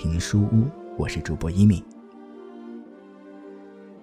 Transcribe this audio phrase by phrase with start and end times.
[0.00, 1.82] 听书屋，我是主播一米。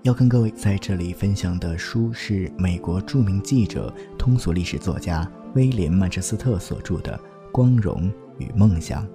[0.04, 7.18] 要跟各位在这里分享的书是美国著名记者、通俗历史作家威廉·曼彻斯特所著的
[7.50, 9.06] 《光荣与梦想》。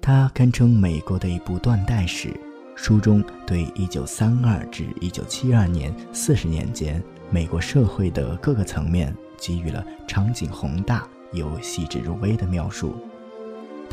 [0.00, 2.32] 它堪称美国的一部断代史，
[2.74, 11.06] 书中对1932至1972年四十年间美国社会的各个层面给予了场景宏大。
[11.34, 12.94] 又细致入微的描述，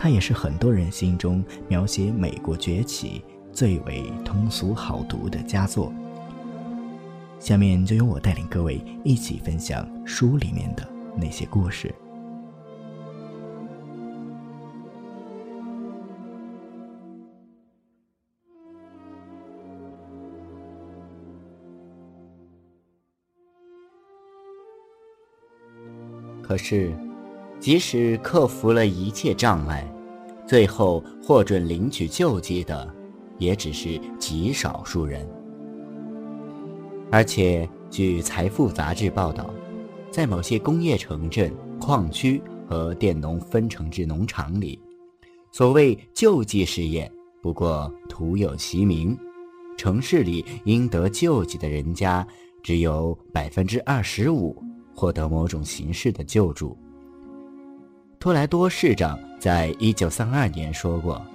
[0.02, 3.22] 它也是很多人心中描写美国崛起
[3.52, 5.92] 最为通俗好读的佳作。
[7.38, 11.94] 下面就由我带领各位一起分享书里面的那些故事。
[26.42, 27.09] 可是。
[27.60, 29.86] 即使克服了一切障碍，
[30.48, 32.94] 最后获准领取救济的，
[33.38, 35.28] 也只是极少数人。
[37.12, 39.54] 而且，据《财富》杂志报道，
[40.10, 44.80] 在某些工业城镇、矿区和佃农分成制农场里，
[45.52, 49.18] 所谓救济事业不过徒有其名。
[49.76, 52.26] 城市里应得救济的人家，
[52.62, 54.56] 只有百分之二十五
[54.94, 56.78] 获得某种形式的救助。
[58.20, 61.26] 托莱多市长在一九三二年说过：“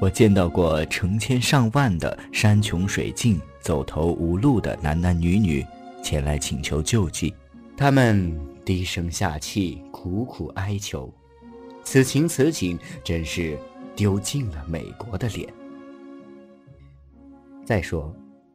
[0.00, 5.66] 我见到过成千上万的山穷水尽、走投无路的男男女女
[6.04, 7.34] 前来请求救济，
[7.76, 8.32] 他们
[8.64, 11.12] 低声下气、苦苦哀求。
[11.82, 13.58] 此情此景，真是
[13.96, 15.52] 丢尽了美国的脸。
[17.64, 18.14] 再说，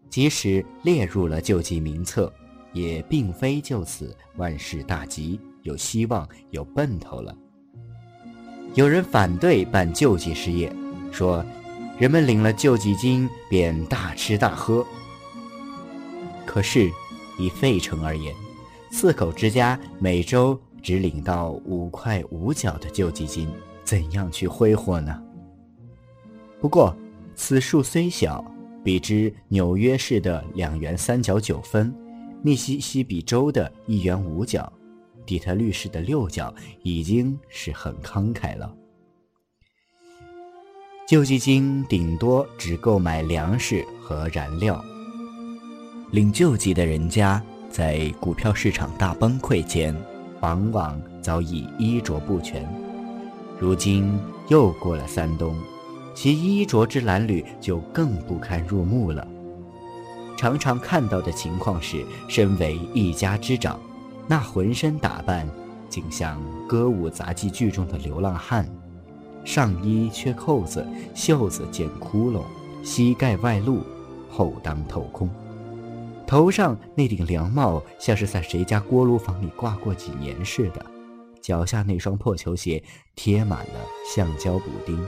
[0.10, 2.32] 即使列入了救济名册，
[2.72, 5.38] 也并非就此万事大吉。”
[5.70, 7.36] 有希望，有奔头了。
[8.74, 10.74] 有人反对办救济事业，
[11.12, 11.46] 说
[12.00, 14.84] 人们领了救济金便大吃大喝。
[16.44, 16.90] 可是，
[17.38, 18.34] 以费城而言，
[18.92, 23.48] 四口之家每周只领到五块五角的救济金，
[23.84, 25.22] 怎样去挥霍呢？
[26.60, 26.96] 不过，
[27.36, 28.44] 此数虽小，
[28.84, 31.94] 比之纽约市的两元三角九分，
[32.42, 34.72] 密西西比州的一元五角。
[35.30, 36.52] 底特律市的六角
[36.82, 38.74] 已经是很慷慨了。
[41.08, 44.84] 救济金顶多只购买粮食和燃料。
[46.10, 49.96] 领救济的人家在股票市场大崩溃前，
[50.42, 52.68] 往往早已衣着不全。
[53.60, 55.56] 如今又过了三冬，
[56.16, 59.28] 其衣着之褴褛就更不堪入目了。
[60.36, 63.80] 常常看到的情况是，身为一家之长。
[64.32, 65.50] 那浑身打扮，
[65.90, 68.70] 竟像歌舞杂技剧中的流浪汉，
[69.44, 72.44] 上衣缺扣子，袖子见窟窿，
[72.84, 73.82] 膝盖外露，
[74.30, 75.28] 后裆透空，
[76.28, 80.86] 头上那顶凉帽像是在谁家锅炉房里挂过几年似的，
[81.42, 82.84] 脚下那双破球鞋
[83.16, 83.80] 贴满了
[84.14, 85.04] 橡胶补丁，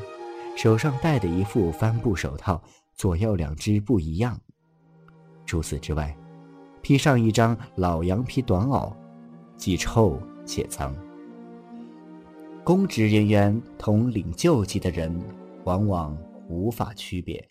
[0.57, 2.59] 手上戴的一副帆布手套，
[2.95, 4.35] 左右两只不一样。
[5.45, 6.17] 除此之外，
[6.81, 8.91] 披上一张老羊皮短袄。
[9.61, 10.91] 既臭且脏。
[12.63, 15.15] 公职人员同领救济的人
[15.65, 16.17] 往往
[16.49, 17.47] 无法区别，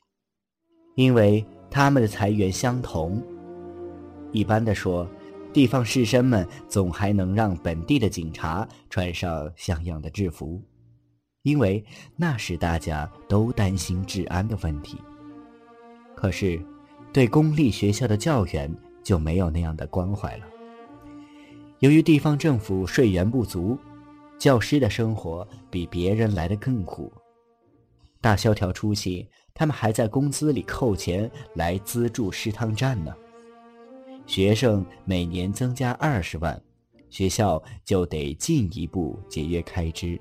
[0.97, 3.23] 因为他们的财源相同。
[4.33, 5.09] 一般的说，
[5.53, 10.61] 地方士绅们总还能让本地的警察穿上像样的制服，
[11.43, 11.85] 因为
[12.17, 14.99] 那时大家都担心治安的问题。
[16.17, 16.61] 可是，
[17.13, 18.69] 对公立学校的教员
[19.01, 20.45] 就没有那样的关怀了。
[21.81, 23.79] 由于地方政府税源不足，
[24.39, 27.11] 教师的生活比别人来得更苦。
[28.21, 33.15] 大萧条初期，他们还在工资里扣钱来资助食堂站呢。
[34.27, 36.63] 学生每年增加二十万，
[37.09, 40.21] 学校就得进一步节约开支。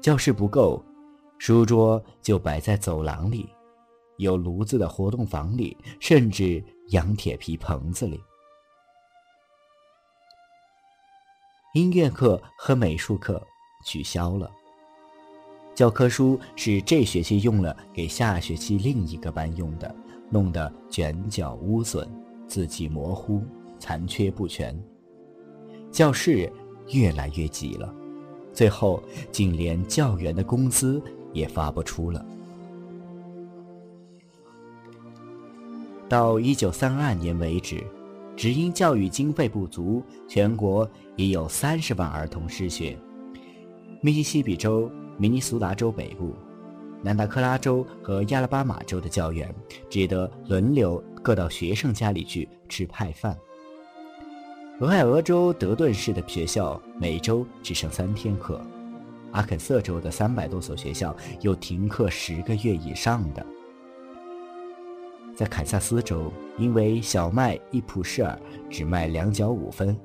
[0.00, 0.84] 教室不够，
[1.38, 3.48] 书桌就摆在走廊里，
[4.16, 8.20] 有炉子的活动房里，甚至羊铁皮棚子里。
[11.72, 13.40] 音乐课和美术课
[13.84, 14.50] 取消了。
[15.72, 19.94] 教科书是这学期用了，给下学期另一个班用的，
[20.30, 22.08] 弄得卷角污损，
[22.48, 23.44] 字迹模糊，
[23.78, 24.76] 残缺不全。
[25.92, 26.52] 教室
[26.88, 27.94] 越来越挤了，
[28.52, 29.00] 最后
[29.30, 31.00] 竟连教员的工资
[31.32, 32.26] 也发不出了。
[36.08, 37.86] 到一九三二年为止。
[38.40, 42.96] 只因教育经费不足，全国已有三十万儿童失学。
[44.00, 46.34] 密西西比州、明尼苏达州北部、
[47.02, 49.54] 南达科拉州和亚拉巴马州的教员
[49.90, 53.36] 只得轮流各到学生家里去吃派饭。
[54.78, 58.58] 俄亥俄州德顿市的学校每周只剩三天课，
[59.32, 63.44] 阿肯色州的三百多所学校有停课十个月以上的。
[65.40, 68.38] 在堪萨斯州，因为小麦一普式尔
[68.68, 69.98] 只卖两角五分，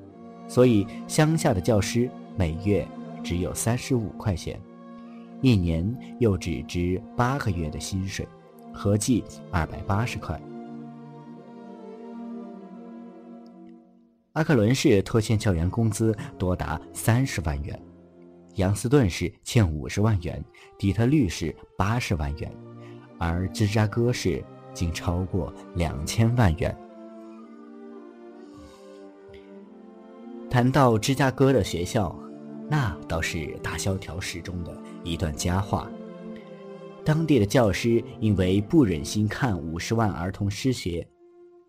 [0.47, 2.87] 所以乡下的教师每月
[3.21, 4.57] 只有三十五块钱，
[5.41, 8.25] 一年又只值八个月的薪水，
[8.73, 10.41] 合计二百八十块。
[14.31, 17.77] 阿克伦市拖欠教员工资多达三十万元，
[18.53, 20.41] 杨斯顿市欠五十万元，
[20.77, 22.49] 底特律市八十万元，
[23.19, 24.41] 而芝加哥市
[24.75, 26.77] 竟超过两千万元。
[30.47, 32.15] 谈到芝加哥的学校，
[32.69, 35.89] 那倒是大萧条时中的一段佳话。
[37.03, 41.07] 当地的教师因为不忍心看五十万儿童失学，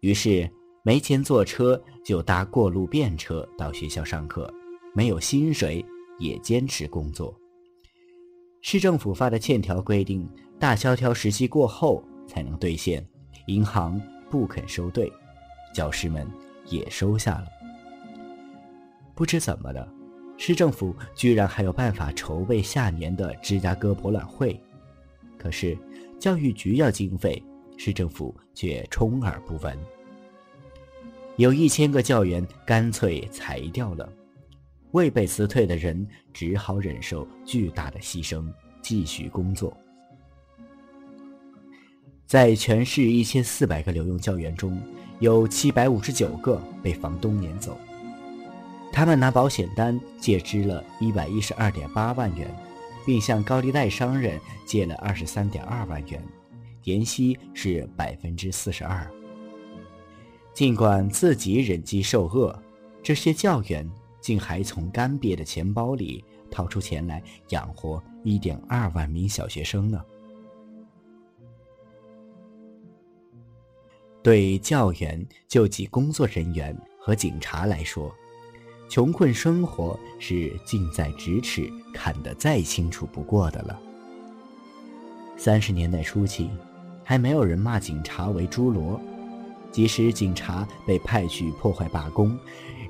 [0.00, 0.47] 于是。
[0.82, 4.49] 没钱坐车，就搭过路便车到学校上课；
[4.94, 5.85] 没有薪水，
[6.20, 7.37] 也坚持工作。
[8.62, 10.31] 市政府发的欠条规定，
[10.61, 13.06] 大萧条时期过后才能兑现，
[13.46, 14.00] 银行
[14.31, 15.12] 不肯收兑，
[15.73, 16.26] 教师们
[16.67, 17.46] 也收下了。
[19.14, 19.88] 不知怎么的，
[20.37, 24.61] 市政府居然还有办法筹备下年的芝加哥博览会，
[25.38, 25.76] 可是
[26.19, 27.43] 教育局要经费，
[27.78, 29.79] 市政府却充耳不闻。
[31.37, 34.11] 有一千个教员干脆裁掉了，
[34.93, 38.50] 未被辞退的人只好忍受巨大的牺牲，
[38.82, 39.76] 继续工作。
[42.26, 44.81] 在全市一千四百个留用教员中，
[45.20, 47.78] 有七百五十九个被房东撵走，
[48.93, 52.52] 他们拿保险单借支了一百一十二点八万元，
[53.06, 56.20] 并向高利贷商人借了二十三点二万元，
[56.82, 59.08] 年息是百分之四十二。
[60.52, 62.61] 尽管自己忍饥受饿，
[63.05, 63.88] 这些教员
[64.20, 70.02] 竟还从干瘪的钱包里掏出钱来养活一点二万名小学生呢。
[74.26, 78.12] 对教员、救济工作人员和警察来说，
[78.88, 83.78] 穷困生活是近在咫尺、看得再清楚不过的了。
[85.37, 86.50] 三十年代初期，
[87.05, 88.99] 还没有人骂警察为“猪猡”。
[89.70, 92.37] 即使警察被派去破坏罢工，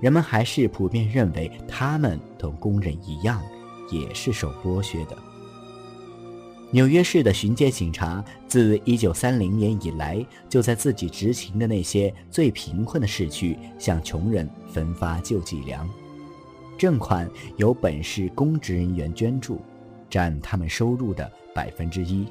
[0.01, 3.43] 人们还是普遍认为他们同工人一样，
[3.91, 5.15] 也是受剥削的。
[6.77, 15.89] 纽约市的巡街警察自1930年以来，就在自己执勤的那些最贫困的市区向穷人分发救济粮，
[16.79, 17.27] 赠款
[17.57, 19.59] 由本市公职人员捐助，
[20.11, 22.27] 占他们收入的百分之一。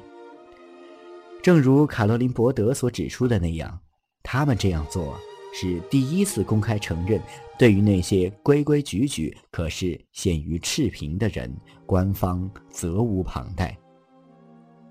[1.42, 3.76] 正如卡罗琳·伯德所指出的那样。
[4.22, 5.18] 他们这样做
[5.52, 7.20] 是第一次公开承认，
[7.58, 11.52] 对于那些规规矩矩可是陷于赤贫的人，
[11.84, 13.76] 官方责无旁贷。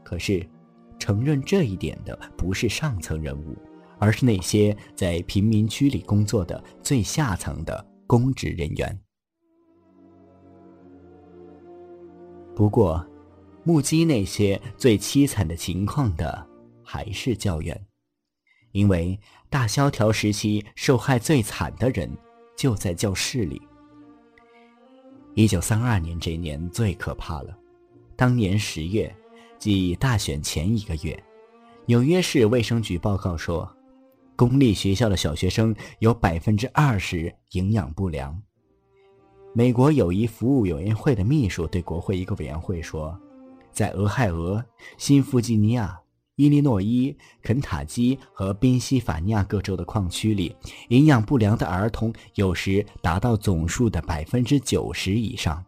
[0.05, 0.47] 可是，
[0.99, 3.57] 承认这一点的不是上层人物，
[3.97, 8.97] 而是那些在贫民区里工作的最下层的公职人员。
[12.55, 13.05] 不过，
[13.63, 16.47] 目击那些最凄惨的情况的
[16.83, 17.85] 还是教员。
[18.71, 19.17] 因为
[19.49, 22.09] 大萧条时期受害最惨的人
[22.57, 23.61] 就在教室里。
[25.33, 27.57] 一九三二年这年最可怕了，
[28.17, 29.13] 当年十月，
[29.57, 31.21] 即大选前一个月，
[31.85, 33.69] 纽约市卫生局报告说，
[34.35, 38.41] 公立学校的小学生有百分之二十营养不良。
[39.53, 43.17] 美国友谊服务委员会的秘书对国会一个委员会说，
[43.71, 44.63] 在俄亥俄、
[44.97, 45.99] 新弗吉尼亚。
[46.37, 50.53] 伊利诺伊、肯塔基和宾夕法尼亚各州的矿区里，
[50.89, 55.63] 营养不良的儿童有时达到总数的百分之九十以上。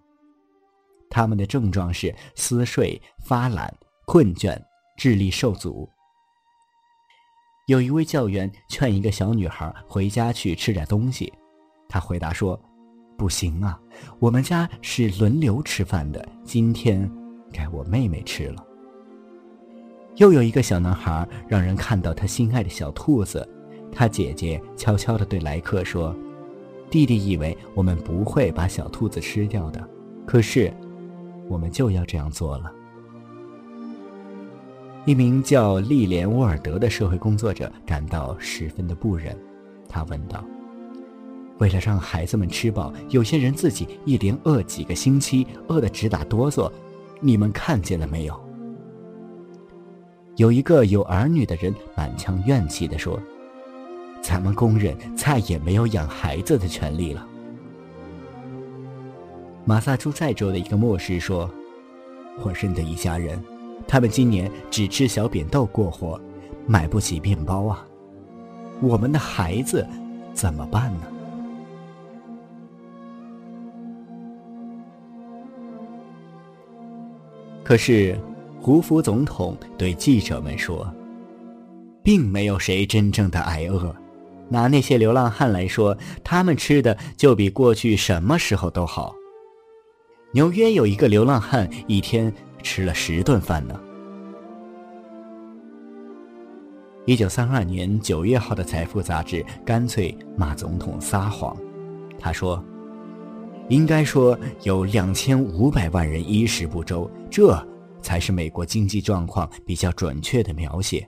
[1.09, 3.73] 他们的症状是思睡、发懒、
[4.05, 4.57] 困倦、
[4.97, 5.89] 智力受阻。
[7.67, 11.33] 有一位教员劝一个小女孩回家去吃点东西，
[11.89, 12.57] 她回答说
[13.17, 13.77] ：“不行啊，
[14.19, 17.11] 我们家是轮流吃饭的，今天
[17.51, 18.63] 该我妹妹吃了。”
[20.15, 23.47] 又有一个小男孩让人看到他心爱的小兔子，
[23.91, 26.15] 他姐姐悄悄地对莱克说
[26.89, 29.89] ：“弟弟以为我们不会把小兔子吃掉的，
[30.25, 30.73] 可是，
[31.49, 32.71] 我们就要这样做了。”
[35.05, 39.37] 一名叫莉莲·沃尔德的社会工作者感到十分的不忍，
[39.87, 40.43] 他问道
[41.59, 46.69] ：“为了让孩子们吃饱，有些人自己一连饿几个星期，饿得直打哆嗦。
[47.21, 48.37] 你们看见了没有？
[50.35, 53.17] 有一个有儿女的人满腔怨气地说
[54.21, 57.25] ：“咱们工人再也没有养孩子的权利了。”
[59.67, 61.51] 马萨诸塞州的一个牧师说
[62.41, 63.38] ：“我认得一家人，
[63.86, 66.17] 他们今年只吃小扁豆过活，
[66.65, 67.86] 买不起面包啊。
[68.81, 69.86] 我们的孩子
[70.33, 71.01] 怎么办呢？”
[77.62, 78.17] 可是，
[78.62, 80.89] 胡佛总统对记者们说
[82.01, 83.93] ：“并没有谁真正的挨饿。
[84.47, 89.13] 拿那些流浪汉来说，他们吃的就比过去什么时候都好。
[90.31, 93.79] 纽约有一个流浪汉一天吃了十顿饭呢。”
[97.05, 101.55] 一九三二年九月号的《财富》杂志干脆骂总统撒谎，
[102.19, 102.63] 他说。
[103.69, 107.62] 应该说有两千五百万人衣食不周，这
[108.01, 111.05] 才是美国经济状况比较准确的描写。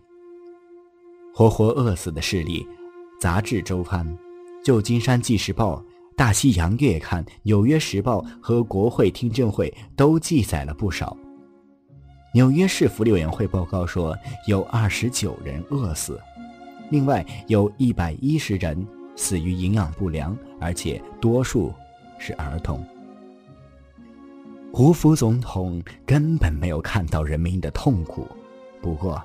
[1.34, 2.62] 活活饿死的事例，
[3.18, 4.06] 《杂志周刊》、
[4.62, 5.78] 《旧金山纪事报》、
[6.20, 11.16] 《大西洋月刊》、《纽约时报》和国会听证会都记载了不少。
[12.34, 14.14] 纽约市福利委员会报告说，
[14.46, 16.20] 有二十九人饿死，
[16.90, 18.86] 另外有一百一十人
[19.16, 21.74] 死于营养不良，而且多数。
[22.20, 22.86] 是儿童。
[24.74, 28.28] 胡佛总统根本没有看到人民的痛苦，
[28.82, 29.24] 不过，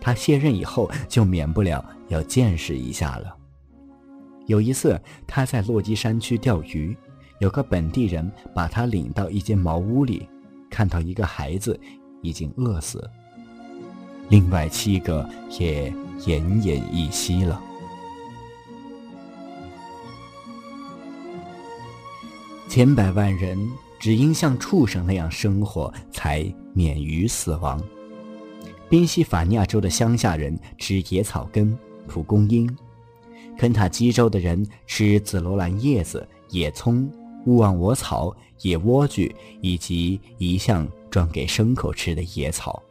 [0.00, 3.36] 他卸任以后就免不了要见识一下了。
[4.46, 6.96] 有一次，他在落基山区钓鱼，
[7.38, 10.28] 有个本地人把他领到一间茅屋里，
[10.70, 11.78] 看到一个孩子
[12.22, 13.08] 已经饿死，
[14.28, 17.60] 另外七个也奄奄一息了。
[22.68, 23.70] 千百万人
[24.00, 27.80] 只因像畜生那样生活，才免于死亡。
[28.88, 32.66] 宾夕法尼亚州的乡下人吃野草根、蒲公英；
[33.58, 37.10] 肯塔基州的人吃紫罗兰叶子、野葱、
[37.46, 42.82] 勿忘我草、野莴苣以及一向装给牲口吃的野草。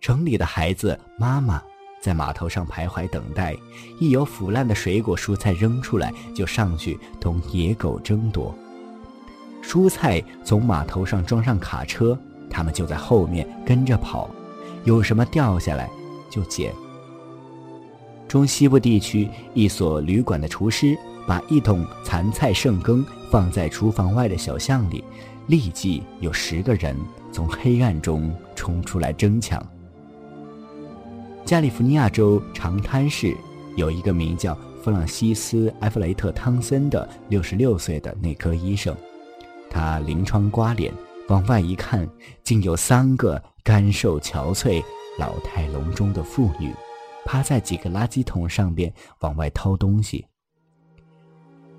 [0.00, 1.62] 城里的孩子妈妈。
[2.00, 3.56] 在码头上徘徊等待，
[3.98, 8.54] 一有腐烂的水果、蔬菜扔出来，就上去同野狗争夺。
[9.64, 12.16] 蔬菜从码头上装上卡车，
[12.48, 14.30] 他们就在后面跟着跑，
[14.84, 15.90] 有什么掉下来
[16.30, 16.72] 就捡。
[18.28, 25.02] 中西部地区一所旅馆的厨师把一桶残菜剩羹放在厨房外的小巷里，
[25.46, 26.94] 立即有十个人
[27.32, 29.60] 从黑暗中冲出来争抢。
[31.44, 33.34] 加利福尼亚州长滩市
[33.74, 38.94] 有一个名叫弗朗西斯·埃弗雷特·汤森的六十六岁的内科医生，
[39.70, 40.92] 他临窗刮脸，
[41.28, 42.06] 往外一看，
[42.44, 44.82] 竟有三个干瘦憔悴、
[45.18, 46.70] 老态龙钟的妇女，
[47.24, 50.26] 趴在几个垃圾桶上边往外掏东西。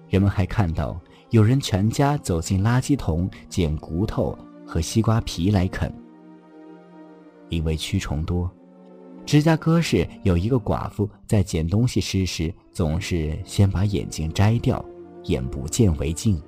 [0.07, 5.91] 人们还看到有人全家走进垃圾桶捡骨头和西瓜皮来啃，
[7.49, 8.49] 因为蛆虫多。
[9.25, 14.83] 芝加哥市有一个寡妇，在捡东西吃时，总是先把眼睛摘掉，
[15.25, 16.41] 眼不见为净。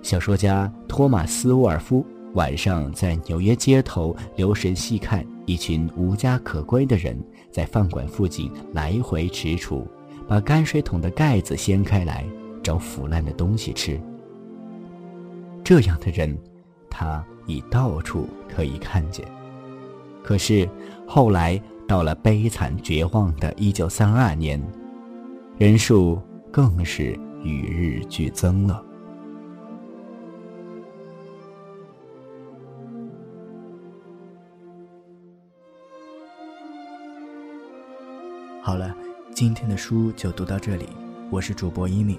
[0.00, 7.16] 小说家托马斯·沃尔夫晚上在纽约街头留神细看，一群无家可归的人
[7.50, 9.84] 在饭馆附近来回踟蹰，
[10.26, 12.24] 把泔水桶的盖子掀开来
[12.62, 14.00] 找腐烂的东西吃。
[15.62, 16.36] 这样的人，
[16.90, 19.24] 他已到处可以看见。
[20.22, 20.68] 可是，
[21.06, 24.60] 后来到了悲惨绝望的一九三二年，
[25.56, 28.82] 人数更是与日俱增了。
[38.66, 38.96] 好了，
[39.34, 40.88] 今天的书就读到这里。
[41.30, 42.18] 我是主播一米，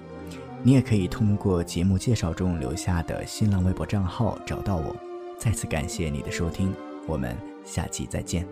[0.61, 4.95] 你也可以通过节目介绍中留下的新浪微博账号找到我。
[5.39, 6.71] 再次感谢你的收听，
[7.07, 7.35] 我们。
[7.63, 8.47] 下期再见。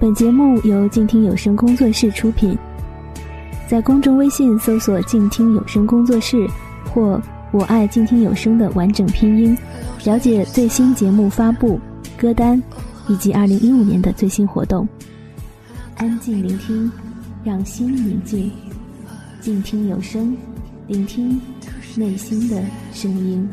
[0.00, 2.56] 本节目由静听有声工作室出品，
[3.66, 6.48] 在公众微信搜索“静听有声工作室”
[6.94, 9.58] 或“我爱静听有声”的完整拼音。
[10.04, 11.80] 了解最新节目发布、
[12.16, 12.62] 歌单，
[13.08, 14.86] 以及二零一五年的最新活动。
[15.96, 16.88] 安静聆听，
[17.42, 18.52] 让心宁静。
[19.40, 20.36] 静听有声，
[20.86, 21.40] 聆听
[21.96, 22.62] 内心的
[22.92, 23.48] 声音。